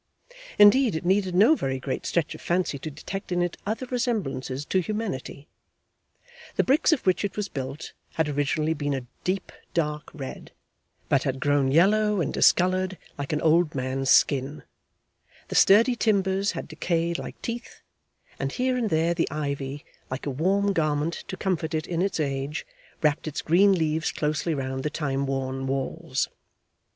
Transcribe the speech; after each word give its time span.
Indeed, 0.57 0.95
it 0.95 1.05
needed 1.05 1.35
no 1.35 1.53
very 1.55 1.79
great 1.79 2.07
stretch 2.07 2.33
of 2.33 2.41
fancy 2.41 2.79
to 2.79 2.89
detect 2.89 3.31
in 3.31 3.43
it 3.43 3.55
other 3.67 3.85
resemblances 3.85 4.65
to 4.65 4.79
humanity. 4.81 5.47
The 6.55 6.63
bricks 6.63 6.91
of 6.91 7.05
which 7.05 7.23
it 7.23 7.37
was 7.37 7.49
built 7.49 7.93
had 8.15 8.27
originally 8.27 8.73
been 8.73 8.95
a 8.95 9.05
deep 9.23 9.51
dark 9.75 10.09
red, 10.11 10.53
but 11.07 11.21
had 11.21 11.39
grown 11.39 11.71
yellow 11.71 12.19
and 12.19 12.33
discoloured 12.33 12.97
like 13.19 13.31
an 13.31 13.41
old 13.43 13.75
man's 13.75 14.09
skin; 14.09 14.63
the 15.49 15.53
sturdy 15.55 15.95
timbers 15.95 16.53
had 16.53 16.67
decayed 16.67 17.19
like 17.19 17.39
teeth; 17.43 17.81
and 18.39 18.53
here 18.53 18.75
and 18.75 18.89
there 18.89 19.13
the 19.13 19.29
ivy, 19.29 19.85
like 20.09 20.25
a 20.25 20.31
warm 20.31 20.73
garment 20.73 21.13
to 21.27 21.37
comfort 21.37 21.75
it 21.75 21.85
in 21.85 22.01
its 22.01 22.19
age, 22.19 22.65
wrapt 23.03 23.27
its 23.27 23.43
green 23.43 23.73
leaves 23.73 24.11
closely 24.11 24.55
round 24.55 24.81
the 24.81 24.89
time 24.89 25.27
worn 25.27 25.67
walls. 25.67 26.27